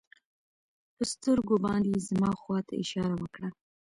[0.95, 3.49] په سترګو باندې يې زما خوا ته اشاره وکړه.